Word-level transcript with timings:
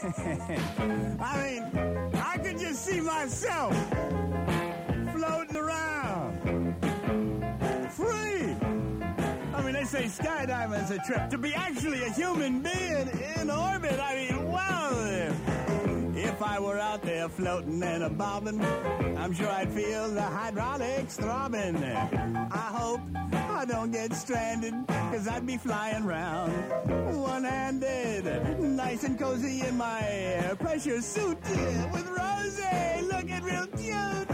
I 0.02 1.42
mean, 1.42 2.14
I 2.14 2.38
could 2.42 2.58
just 2.58 2.86
see 2.86 3.00
myself 3.00 3.76
floating 5.12 5.56
around. 5.56 6.74
Free. 7.90 8.56
I 9.54 9.62
mean, 9.62 9.74
they 9.74 9.84
say 9.84 10.04
skydiving's 10.04 10.90
a 10.90 10.98
trip. 11.00 11.28
To 11.28 11.36
be 11.36 11.52
actually 11.52 12.02
a 12.04 12.10
human 12.12 12.62
being 12.62 13.10
in 13.36 13.50
orbit, 13.50 14.00
I 14.00 14.14
mean, 14.14 14.50
wow. 14.50 14.70
If 16.14 16.42
I 16.42 16.58
were 16.58 16.78
out 16.78 17.02
there 17.02 17.28
floating 17.28 17.82
and 17.82 18.02
a 18.02 18.08
bobbing, 18.08 18.64
I'm 19.18 19.34
sure 19.34 19.48
I'd 19.48 19.70
feel 19.70 20.08
the 20.10 20.22
hydraulics 20.22 21.16
throbbing. 21.16 21.76
I 21.84 22.70
hope 22.72 23.00
I 23.32 23.66
don't 23.66 23.90
get 23.90 24.14
stranded, 24.14 24.72
cause 24.86 25.28
I'd 25.28 25.46
be 25.46 25.58
flying 25.58 26.06
round 26.06 26.52
one-handed, 27.20 28.26
nice 29.00 29.08
and 29.08 29.18
cozy 29.18 29.62
in 29.66 29.76
my 29.76 30.54
pressure 30.58 31.00
suit 31.00 31.38
with 31.92 32.06
Rosie 32.06 33.02
looking 33.02 33.42
real 33.42 33.66
cute. 33.68 34.30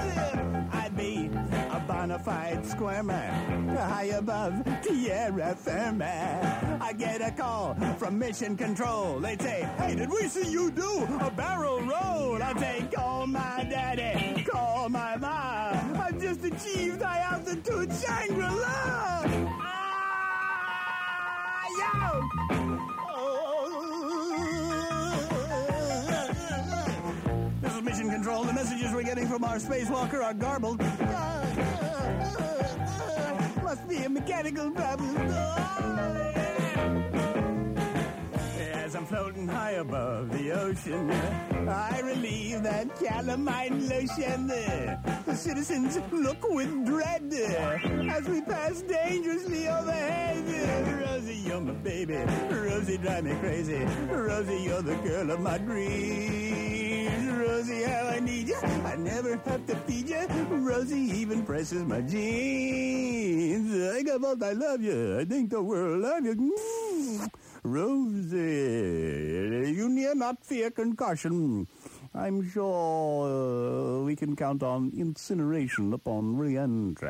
I'd 0.72 0.96
be 0.96 1.30
a 1.70 1.80
bona 1.86 2.18
fide 2.18 2.66
squirmer, 2.66 3.30
high 3.76 4.10
above 4.16 4.64
Tierra 4.82 5.54
Firma. 5.54 6.78
I 6.80 6.92
get 6.94 7.20
a 7.20 7.30
call 7.30 7.76
from 7.98 8.18
Mission 8.18 8.56
Control. 8.56 9.20
They'd 9.20 9.40
say, 9.40 9.68
hey, 9.78 9.94
did 9.94 10.10
we 10.10 10.26
see 10.28 10.50
you 10.50 10.72
do 10.72 11.06
a 11.20 11.30
barrel 11.30 11.80
roll? 11.82 12.42
I'd 12.42 12.58
say, 12.58 12.88
call 12.92 13.28
my 13.28 13.66
daddy, 13.70 14.42
call 14.44 14.88
my 14.88 15.16
mom. 15.16 16.00
I've 16.00 16.20
just 16.20 16.44
achieved 16.44 17.02
high 17.02 17.20
altitude 17.20 17.92
Shangri-La. 17.92 19.22
Ah, 19.60 20.02
yo! 21.78 22.65
Control. 28.26 28.44
The 28.44 28.54
messages 28.54 28.92
we're 28.92 29.04
getting 29.04 29.28
from 29.28 29.44
our 29.44 29.58
spacewalker 29.58 30.20
are 30.20 30.34
garbled. 30.34 30.80
Must 33.62 33.88
be 33.88 33.98
a 33.98 34.08
mechanical 34.08 34.72
problem. 34.72 35.16
As 38.74 38.96
I'm 38.96 39.06
floating 39.06 39.46
high 39.46 39.76
above 39.78 40.36
the 40.36 40.50
ocean, 40.50 41.08
I 41.68 42.00
relieve 42.00 42.64
that 42.64 42.96
calamine 42.96 43.88
lotion. 43.88 44.48
The 44.48 45.36
citizens 45.36 45.96
look 46.10 46.48
with 46.50 46.84
dread 46.84 47.32
as 47.32 48.28
we 48.28 48.40
pass 48.40 48.82
dangerously 48.82 49.68
overhead. 49.68 51.00
Rosie, 51.00 51.36
you're 51.46 51.60
my 51.60 51.74
baby. 51.74 52.16
Rosie, 52.50 52.98
drive 52.98 53.22
me 53.22 53.36
crazy. 53.36 53.86
Rosie, 54.10 54.62
you're 54.64 54.82
the 54.82 54.96
girl 54.96 55.30
of 55.30 55.38
my 55.38 55.58
dreams. 55.58 56.85
Rosie, 57.66 57.82
how 57.82 58.06
I 58.06 58.20
need 58.20 58.46
you. 58.48 58.56
I 58.62 58.94
never 58.94 59.36
have 59.44 59.66
to 59.66 59.74
feed 59.90 60.08
you. 60.08 60.24
Rosie 60.50 61.10
even 61.18 61.42
presses 61.42 61.82
my 61.82 62.00
jeans. 62.00 63.74
I 63.92 64.02
got 64.04 64.20
what 64.20 64.40
I 64.40 64.52
love 64.52 64.82
you. 64.82 65.18
I 65.18 65.24
think 65.24 65.50
the 65.50 65.60
world 65.60 66.02
love 66.02 66.24
you. 66.24 66.36
Mm. 66.36 67.28
Rosie, 67.64 68.38
you 69.74 69.88
need 69.88 70.14
not 70.14 70.44
fear 70.44 70.70
concussion. 70.70 71.66
I'm 72.14 72.48
sure 72.48 73.26
uh, 73.26 74.04
we 74.04 74.14
can 74.14 74.36
count 74.36 74.62
on 74.62 74.92
incineration 74.96 75.92
upon 75.92 76.36
re-entry. 76.38 77.08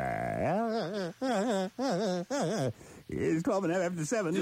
it's 3.09 3.43
12 3.43 3.65
and 3.65 3.73
a 3.73 3.77
half 3.77 3.93
after 3.93 4.07
7. 4.07 4.35